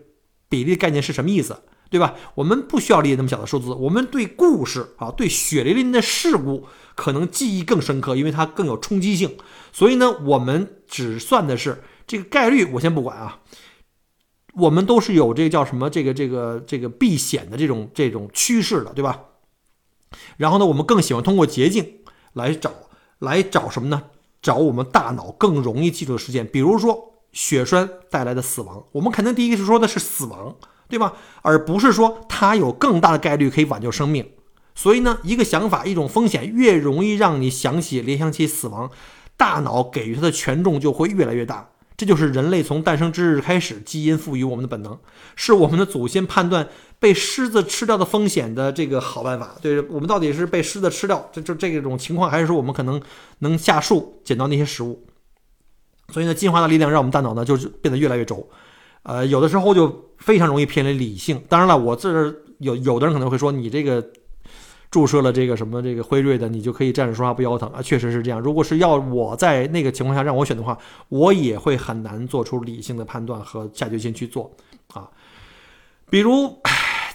[0.48, 2.14] 比例概念是什么意思，对吧？
[2.37, 9.37] 我们不需要理解那么小的数字，我们对故事啊，对血淋淋的事故可能记忆更深刻，因为它更有冲击性。
[9.72, 13.40] 所以呢，我们只算的是这个概率，我先不管啊。
[14.54, 19.24] 我们都是有这个叫什么这个这个这个避险的这种这种趋势的，对吧？
[20.37, 21.98] 然后呢，我们更喜欢通过捷径
[22.33, 22.72] 来找
[23.18, 24.04] 来找什么呢？
[24.40, 30.57] 找我们大脑更容易记住的事件，比如说血栓带来的死亡，我们肯定第一个是说的是死亡，
[30.88, 31.14] 对吧？
[31.42, 34.31] 而不是说它有更大的概率可以挽救生命。
[34.74, 38.88] 所以呢，一个想法、一种风险越容易让你想起、联想起死亡，
[39.37, 41.70] 大脑给予它的权重就会越来越大。
[41.96, 44.96] 这就是人类从诞生之日开始，基因赋予我们的本能，
[45.35, 49.56] 是我们的祖先判断被狮子吃掉的风险的这个好办法。
[49.61, 53.00] 对我们到底是被狮子吃掉，这就这种情况，还是说我们可能
[53.38, 55.06] 能下树捡到那些食物？
[56.12, 58.48] 所以呢，进化的力量让我们大脑呢就是变得越来越轴，
[59.02, 61.42] 呃，有的时候就非常容易偏离理性。
[61.48, 64.04] 当然了，我这有有的人可能会说你这个。
[64.90, 68.40] 注射了这个什么这个辉瑞的，你就可以站着说话不腰疼啊，确实是这样。
[68.40, 70.78] 如果是要我在那个情况下让我选的话，
[71.11, 74.50] 我也会很难做出理性的判断和下决心去做
[74.94, 75.06] 啊。
[76.08, 76.58] 比如，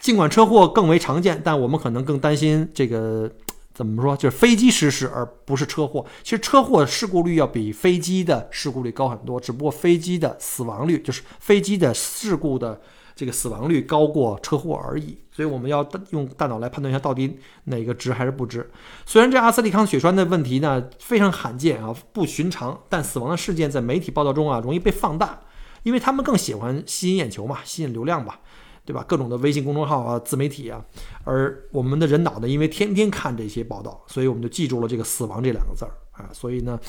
[0.04, 3.32] 尽管车祸更为常见，但我们可能更担心这个
[3.74, 6.06] 怎么说，就是飞机失事而不是车祸。
[6.24, 12.82] 其实车祸事故率要比飞机的事故率高很多，只不过飞机的死亡率就是飞机的事故的。
[13.16, 18.68] 这个死亡率高过车祸而已，所以我们要用大脑来判断一下到底哪个值还是不值。
[19.06, 25.42] 虽然这阿斯利康血栓的问题呢非常罕见啊，不寻常，但死亡的事件在媒体报道中啊容易被放大，
[25.84, 28.40] 因为他们更喜欢吸引眼球嘛，吸引流量吧，
[28.86, 29.04] 对吧？
[29.08, 30.84] 各种的微信公众号啊、自媒体啊，
[31.24, 36.80] 而我们的人脑呢，因为天天看这些报道，所以我们就记住了这个“死亡”这两个字儿啊，所以呢，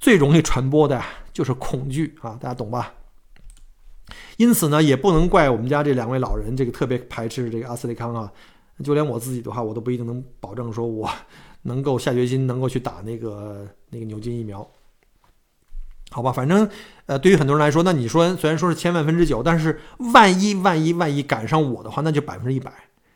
[0.00, 2.94] 最容易传播的就是恐惧啊，大家懂吧？
[4.36, 8.32] 因此呢，也不能怪我们家这两位老人这个特别排斥这个阿斯利康啊。
[8.84, 11.10] 就连我自己的话，我都不一定能保证说我
[11.62, 14.68] 能够下决心能够去打那个那个牛津疫苗。
[16.16, 16.66] 好吧，反正
[17.04, 19.78] 呃，对于很多人来说，那你说虽然说是千万分之九，但是
[20.14, 22.72] 万一万一万一赶上我的话，那就百分之一百。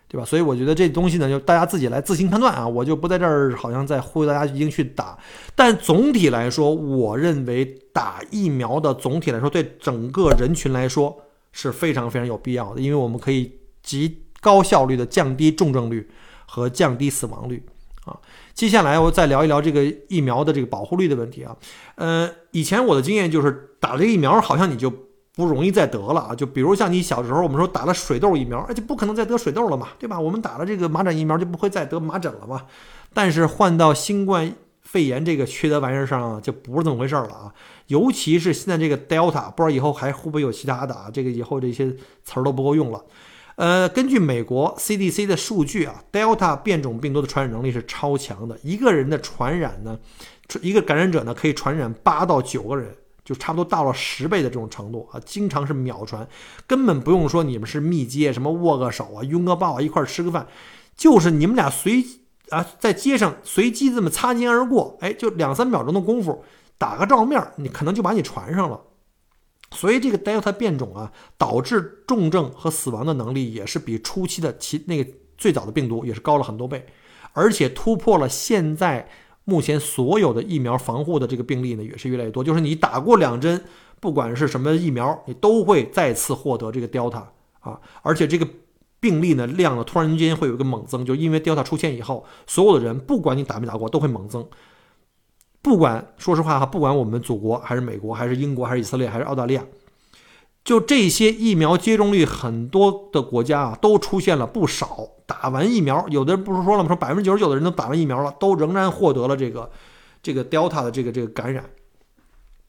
[0.06, 0.24] 对吧？
[0.24, 5.16] 所以我觉得这东西呢，就大家自己来自行判断啊，我就不在这儿好像在呼吁大家一定去打。
[5.54, 11.16] 但总体来说，我认为打疫苗的总体来说，对整个人群来说
[11.52, 16.10] 是非常非常有必要的，因为我们可以极高效率的降低重症率
[16.44, 17.64] 和降低死亡率
[18.04, 18.18] 啊。
[18.60, 21.56] 接下来我再聊一聊这个疫苗的这个保护率的问题啊。
[21.94, 24.92] 呃，以前我的经验就是打这个疫苗，好像你就。
[25.32, 26.34] 不容易再得了啊！
[26.34, 30.20] 就比如像你小时候，我们说打了水痘疫苗，而且不可能再得水痘了嘛，对吧？
[30.20, 32.66] 我们打了这个麻疹疫苗，就不会再得麻疹了嘛。
[33.14, 37.54] 但是换到新冠肺炎这个缺德玩意儿上，就不是这么回事了啊！
[37.86, 41.08] 尤其是现在这个 Delta，不知道以后还会不会有其他的啊？
[41.10, 41.90] 这个以后这些
[42.24, 43.02] 词儿都不够用了。
[43.56, 49.98] 呃，根据美国 CDC 的数据啊，Delta 变种病毒的传染能力是超强的，一个人的传染呢，
[50.62, 52.94] 一个感染者呢可以传染八到九个人。
[53.22, 56.26] 就差不多到了十倍的这种程度啊，经常是秒传，
[56.66, 60.48] 根本不用说你们是密接，什么握个手啊、拥个抱啊、一块吃个饭，
[60.96, 62.04] 就是你们俩随
[62.48, 66.42] 啊在街上随机这么擦肩而过，哎，就两三秒钟的功夫，
[66.76, 68.80] 打个照面，你可能就把你传上了。
[69.74, 76.86] 所以这个 Delta 变种啊，导致重症和死亡的能力也是比初期的其那个最早的病毒也是高了很多倍，
[77.32, 79.08] 而且突破了现在。
[79.44, 82.44] 目前所有的疫苗防护的这个病例呢，也是越来越多。
[82.44, 83.60] 就是你打过两针，
[83.98, 87.24] 不管是什么疫苗，你都会再次获得这个 Delta
[87.58, 87.80] 啊。
[88.02, 88.46] 而且这个
[89.00, 94.46] 病例呢量呢，突然间会有一个猛增，就因为 Delta 出现以后，所有的人不管你打没打过，都会猛增。
[95.62, 99.64] 不管说实话哈，不管我们祖国还是美国，还是英国，还是以色列，还是澳大利亚，
[100.64, 106.88] 就这些疫苗接种率很多的国家啊，都出现了不少打完疫苗，有的人不是说了吗？
[106.88, 109.70] 说百分之九十九的人都打完疫苗了，都仍然获得了这个
[110.22, 111.68] 这个 Delta 的这个这个感染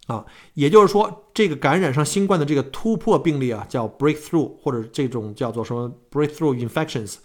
[0.08, 0.26] 啊。
[0.54, 7.16] 也就是说，这个感染上新冠的这个突破病例啊，叫 breakthrough 或者这种叫做什么 breakthrough infections。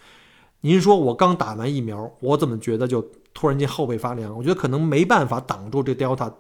[0.61, 3.05] 您说我刚打完疫苗，我怎么觉得就
[3.37, 4.35] 突然间后背发凉？
[4.35, 6.33] 我觉得可能没办法挡住这 Delta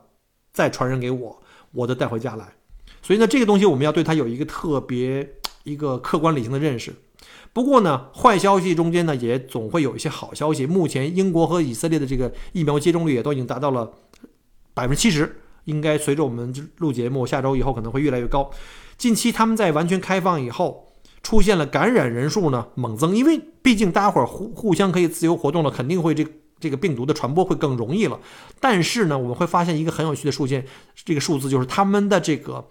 [0.51, 2.55] 再传染给我，我就带回家来。
[3.03, 6.95] 所以呢，这个东西我们要对它有一个特别一个客观理性的认识。
[7.53, 10.65] 不过呢，坏消息中间呢也总会有一些好消息。
[10.65, 13.93] 目前英国和以色列的这个疫苗接种率也都已经达到了
[14.73, 18.51] 百分之七十，应该随着我们录节目，下周以后可能会越来越高。
[18.97, 26.27] 近期他们在完全开放以后，出现了感染人数呢猛增，因为毕竟大家伙互互相可以自由活动了，肯定会这
[26.59, 28.19] 这个病毒的传播会更容易了。
[28.61, 30.67] 但是呢，我们会发现一个很有趣的数件，
[31.05, 32.65] 这个数字就是他们的这个。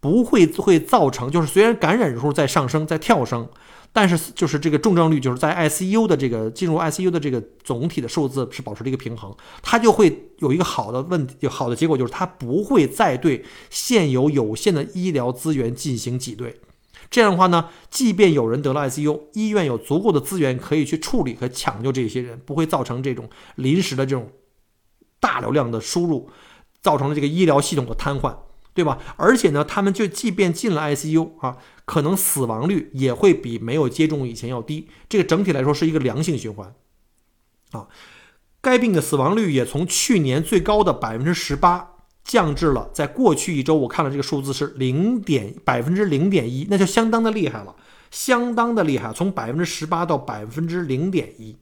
[0.00, 3.48] 不会会造成，就是虽然感染人数在上升，在跳升，
[3.92, 16.56] 但是就是这个重症率，就是在 ICU 的这个进入 ICU 的这个总体的数字是保持了一个平衡，它就会有一个好的问题，好的结果就是它不会再对现有有限的医疗资源进行挤兑。
[17.12, 24.32] 这样的话呢，即便有人得了 ICU，医院有足够的资源可以去处理和抢救这些人，不会造成这种临时的这种
[25.20, 26.28] 大流量的输入，
[26.80, 28.36] 造成了这个医疗系统的瘫痪。
[28.74, 28.98] 对吧？
[29.18, 34.88] 而且呢，他们就即便进了 ICU 啊，可能死亡率也会比没有接种以前要低。
[35.10, 36.74] 这个整体来说是一个良性循环
[37.72, 37.88] 啊。
[38.62, 41.91] 该病的死亡率也从去年最高的百分之十八
[42.24, 47.74] 降至了，在过去一周我看了这个数字是零点百分之零点一，那就相当的厉害了，
[48.10, 51.56] 相当的厉害，从百分之十八到百分之零点一，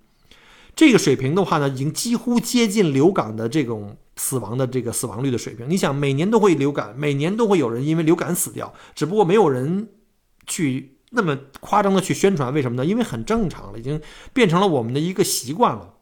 [0.75, 3.97] 这个水平的话呢，已经几乎接近流感的这种。
[4.17, 9.89] 死亡的这个死亡率的水平，你想每年都会流感，每年都会有人因为流感死掉，只不过没有人
[10.47, 12.85] 去那么夸张的去宣传，为什么呢？
[12.85, 13.99] 因为很正常了，已经
[14.35, 15.95] 变成了我们的一个习惯了。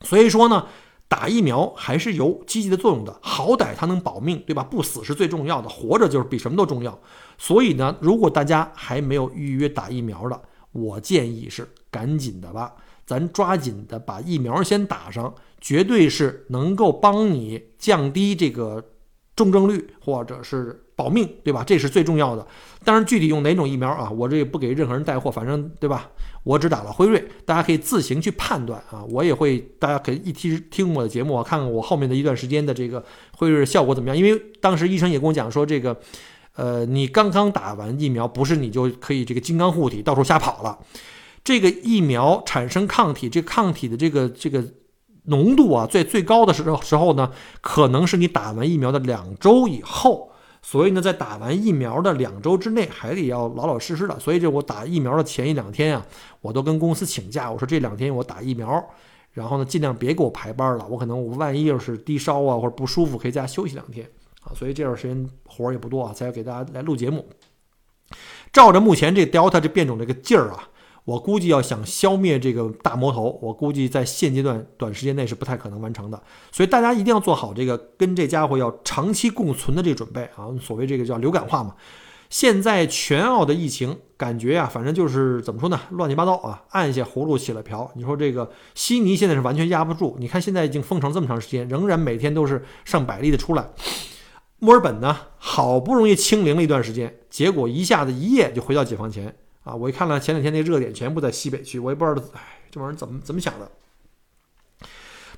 [0.00, 0.66] 所以说呢，
[1.08, 4.62] 打疫苗还是有积极的作用的，好歹它能保命，对吧？
[4.62, 6.98] 不死是最重要的，活着就是比什么都重要。
[7.38, 10.40] 所以呢，如果大家还没有预约打疫苗的，
[10.72, 12.74] 我建议是赶紧的吧，
[13.06, 15.34] 咱抓紧的把疫苗先打上。
[15.60, 18.92] 绝对是能够帮你降低这个
[19.34, 21.62] 重症率，或者是保命，对吧？
[21.64, 22.44] 这是最重要的。
[22.82, 26.10] 当然，具体用哪种疫苗啊，我这也不给任何人带货，反正对吧？
[26.42, 29.04] 我只打了辉瑞，大家可以自行去判断啊。
[29.10, 33.04] 我也会，大家可以一听听我的节目啊，看看我后面的一段时间的这个
[33.36, 34.16] 辉瑞效果怎么样。
[34.16, 35.96] 因为当时医生也跟我讲说，这个，
[36.56, 40.76] 呃，你刚刚打完疫苗，不是你就可以这个金刚护体到处瞎跑了。
[41.44, 44.64] 这个疫苗产生抗体，这抗体的这个这个。
[45.30, 47.30] 浓度啊，最最高的时候时候呢，
[47.60, 50.32] 可能是你打完疫苗的两周以后。
[50.70, 54.20] 所以呢，在打完疫苗的两周之内，还得要老老实实的。
[54.20, 56.06] 所以，就我打疫苗的前一两天啊，
[56.42, 58.86] 我都跟公司请假，我说这两天我打疫苗，
[59.32, 60.86] 然后呢，尽量别给我排班了。
[60.86, 64.06] 我可能我万一要是低烧啊或者不舒服，可以在家休息两天
[64.42, 64.52] 啊。
[64.54, 67.26] 所以这段时间活儿也不多啊，才要给大家来录节目。
[68.52, 70.68] 照着目前这 Delta 这变种这个劲儿啊。
[71.08, 76.22] 我估计要想消灭这个大魔头，我估计在现阶段短时间内是不太可能完成的。
[76.52, 80.52] 所以大家一定要做好这个跟这家伙要长期共存的这个准备啊！
[80.60, 81.74] 所谓这个叫流感化嘛。
[82.28, 87.90] 现在全澳的疫情感觉呀，反正就是怎么说呢，乱七八糟啊，按下葫芦起了瓢。
[87.94, 93.66] 你说这个悉尼现在是完全压不住，你看现在已经封城这么长时间，仍然每天都是上百例的出来。
[94.58, 99.34] 墨尔本呢，好不容易清零了一段时间，结果一下子一夜就回到解放前。
[99.64, 102.40] 啊，我一看了前两天那热点全部在西北区，我也不知道，哎，
[102.70, 103.70] 这玩意儿怎么怎么想的。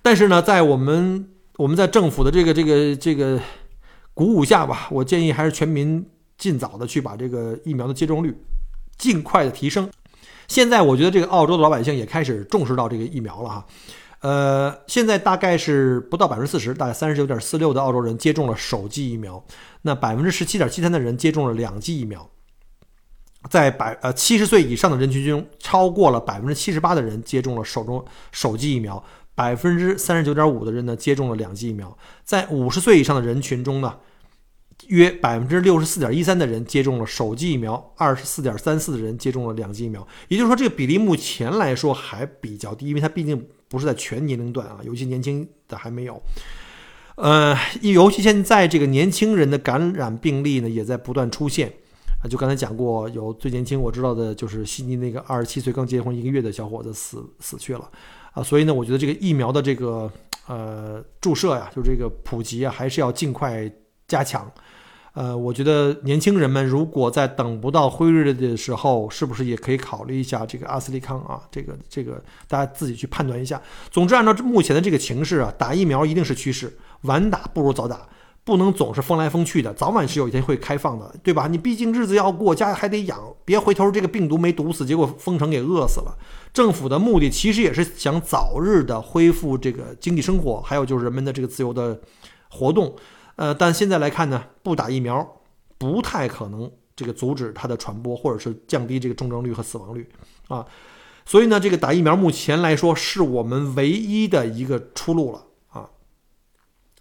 [0.03, 3.41] 但是呢，在我们我们在政府的这个这个这个
[4.15, 8.35] 鼓舞下吧，我建议还是全民尽早的去把这个疫苗的接种率
[8.97, 9.91] 尽快的提升。
[10.49, 13.67] 现在我觉得这个澳洲的老百姓也开始重视到这个疫苗了哈。
[14.21, 19.43] 呃，现在大概是不到百分之四十，大概三十九点四六的澳洲人接种了首剂疫苗，
[19.83, 22.29] 那百分之十七点七三的人接种了两剂疫苗。
[23.49, 29.03] 在百呃七十岁以上的人群中，超过了百分之七十八的人接种了手中首剂疫苗，
[29.35, 31.97] 百分之三十九点五的人呢接种了两剂疫苗。
[32.23, 33.97] 在五十岁以上的人群中呢，
[34.89, 40.07] 约百分之六十四点一三的人接种了首剂疫苗，二十四点三四的人接种了两剂疫苗。
[40.29, 46.21] 也就是说，这个比例目前来说还比较低，因为它毕竟不是在全年龄段啊，有些年轻的还没有。
[47.17, 51.73] 呃，尤其现在这个年轻人的感染病例呢，也在不断出现。
[52.23, 57.91] 啊，就刚才讲过，有最年轻我知道的，就是悉尼那个二十七岁刚结婚一个月的小伙子死死去了，
[58.33, 60.11] 啊，所以呢，我觉得这个疫苗的这个
[60.47, 63.71] 呃注射呀，就这个普及啊，还是要尽快
[64.07, 64.51] 加强，
[65.15, 71.41] 呃，我觉得年轻人们如果在等不到辉瑞的时候，是不是也可以考虑一下这个阿斯利康啊？
[71.51, 73.61] 这个这个大家自己去判断一下。
[73.91, 78.07] 总之，按照目前的这个情势啊，打疫苗一定是趋势，晚打不如早打，
[78.43, 81.47] 不能总是风来风去的，早晚是有一天会开放的，对吧？
[81.47, 86.17] 你毕竟日子要过，家还得养，别回头这个病毒没毒死，结果封城给饿死了。
[86.53, 92.01] 政府的目的其实也是想早日的恢复这个经济生活，还有就是人们的这个自由的
[92.49, 92.97] 活动。
[93.37, 95.37] 呃，但现在来看呢，不打疫苗
[95.79, 100.09] 不太可能这个阻止它的传播，或者是降低这个重症率和死亡率
[100.49, 100.67] 啊。
[101.25, 105.45] 所以呢，这个打疫苗目前来说是我们唯一的一个出路了。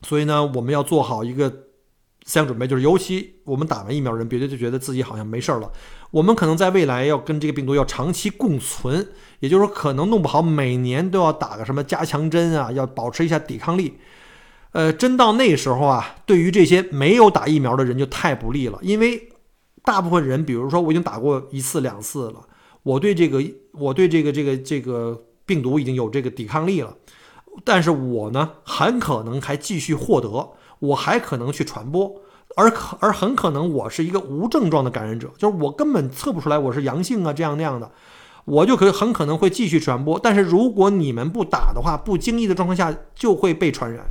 [0.02, 5.72] 所以呢，我们要做好一个思想准备，就是尤其我们打完疫苗人，别的就觉得自己好像没事儿了。
[6.12, 9.08] 我们可能在未来要跟这个病毒要长期共存，
[9.40, 13.98] 也就是说，可能弄不好每年都要打个什么加强针啊，要保持一下抵抗力。
[14.72, 19.30] 呃，真到那时候啊，对于这些没有打疫苗的人就太不利了，因为
[19.84, 22.42] 大部分人，比如说我已经打过一次两次了，
[22.84, 23.44] 我对这个
[23.74, 26.96] 我对这个这个这个病毒已经有这个抵抗力了，
[27.64, 32.22] 但是我呢，很可能还继续获得，我还可能去传播，
[32.56, 37.92] 而可而很可能我是一个无症状的感染者，就是我根本测不出来我是阳性啊，这样那样的，
[38.46, 40.18] 我就可以很可能会继续传播。
[40.18, 44.06] 但是如果你们不打的话，不经意的状况下就会被传染。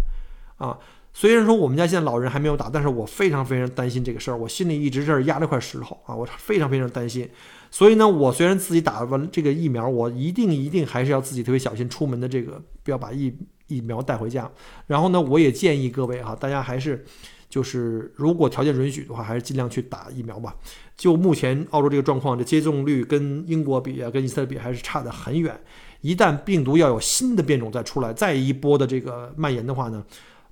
[0.59, 0.79] 啊，
[1.15, 7.29] 虽然说我们家现在老人还没有打，但是我非常非常担心这个事儿，我心里一直这儿压了块石头啊，我非常非常担心。
[7.71, 13.31] 所以呢，我虽然自己打完这个疫苗，我一定一定还是要自己特别小心出门的这个，不要把疫
[13.67, 14.51] 疫苗带回家。
[14.87, 17.05] 然后呢，我也建议各位哈，大家还是
[17.51, 20.57] 就是如果条件允许的话，还是尽量去打疫苗吧。
[20.97, 25.61] 就目前澳洲这个状况，这接种率跟英国比啊，跟以色列比还是差得很远。
[26.01, 30.03] 一旦病毒要有新的变种再出来，再一波的这个蔓延的话呢？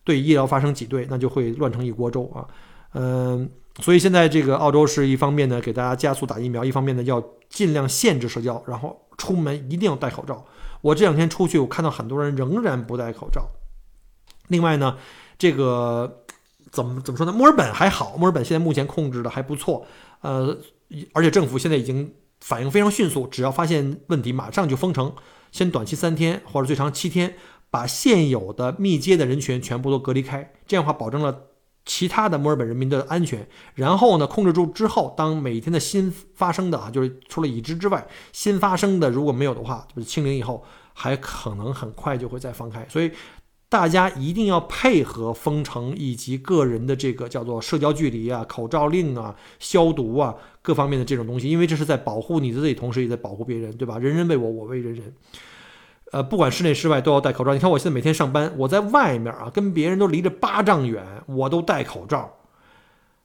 [0.04, 2.46] 对医疗发生挤兑，那就会乱成一锅粥啊。
[2.92, 3.48] 嗯，
[3.80, 10.44] 所以现在这个澳洲是一方面呢，给大家加速打疫苗，一方面呢要尽量限制社交，然后出门一定要戴口罩。
[10.86, 13.50] 我这两天出去，我看到很多人仍然不戴口罩。
[14.48, 14.96] 另外呢，
[15.38, 16.24] 这个
[16.70, 17.32] 怎么怎么说呢？
[17.32, 19.86] 墨尔本还好，墨尔本现在目前控制的还不错。
[20.20, 20.56] 呃，
[21.12, 25.12] 而且政府现在已经反应非常迅速，只要发现问题，马上就封城，
[25.50, 27.34] 先短期三天或者最长七天。
[27.68, 31.48] 把现有的密接的人群全部都隔离开，这样的话保证了
[31.86, 33.48] 其他的墨尔本人民的安全。
[33.74, 40.62] 然后呢，控制住之后，当每天的新发生的啊，就是除了已知之外，新发生的如果没有的话，就是清零以后，
[40.92, 42.86] 还可能很快就会再放开。
[42.90, 43.10] 所以
[43.68, 53.98] 大家一定要配合封城以及个人的这个叫做社交距离啊、口罩令啊、消毒啊各方面的这种东西，因为这是在保护你自己，同时也在保护别人，对吧？
[53.98, 55.12] 人人为我，我为人人。
[56.12, 57.52] 呃，不管室内室外都要戴口罩。
[57.52, 62.32] 你看，我现在每天上班，我在外面啊，跟别人都离着八丈远，我都戴口罩。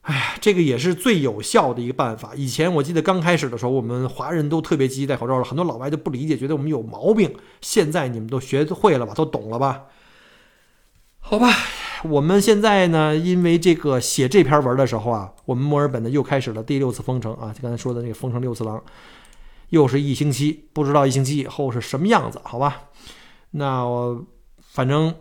[0.02, 2.32] 哎，这个也是最有效的一个办法。
[2.36, 7.36] 以前我记得刚开始的时候，我们华人都特别积极戴口罩，很多老外都不理解，觉得我们有毛病。
[7.62, 9.84] 现在你们都学会了吧，都懂了吧？
[11.20, 11.54] 好吧，
[12.04, 18.84] 我们现在呢，因为这个写这篇文的时候啊，我们墨尔本呢又开始了第六次封城啊，就刚才说的那个封城六次郎。
[19.72, 22.84] 又是一星期，不知道一星期以后是什么样子，好吧？
[23.52, 24.26] 那我
[24.60, 25.14] 反正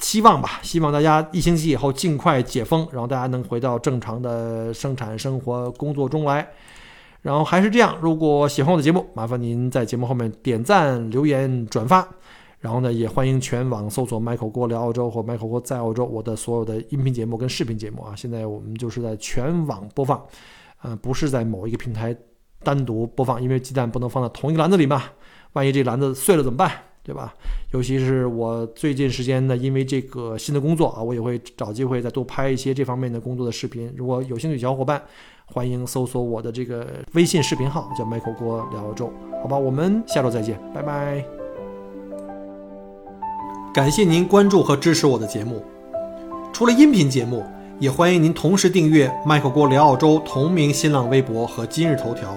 [0.00, 6.48] 希望吧，希望大家一星期以后尽快解封，然后大家能回到正常的生产生活、工作中来。
[7.20, 12.08] 然后还是这样，如果喜欢我的节目，麻烦您在节目后面点赞、留言、转发。
[12.60, 20.24] 然后呢，也欢迎全网搜索 “Michael 郭聊澳洲”或 “Michael 郭在澳洲”，我的所有的音频节目跟视频节目啊，现在我们就是在全网播放，
[20.82, 22.16] 呃，不是在某一个平台。
[22.62, 25.02] 单独播放，因为鸡蛋不能放在同一个篮子里嘛，
[25.52, 26.70] 万一这篮子碎了怎么办？
[27.02, 27.32] 对吧？
[27.72, 33.90] 尤其是我最近时间呢，因为这个新的工作啊，我也会找机会再多拍一些这方面的工作的视频。
[33.96, 35.00] 如果有兴趣小伙伴，
[35.46, 39.10] 欢迎搜索我的这个微信视频号，叫 Michael 郭聊澳洲，
[39.42, 39.56] 好吧？
[39.56, 41.24] 我们下周再见，拜拜。
[43.72, 45.62] 感谢您关注和支持我的节目，
[46.52, 47.42] 除了音频节目。
[47.80, 52.36] 也欢迎您同时订阅麦克郭聊澳洲同名新浪微博和今日头条，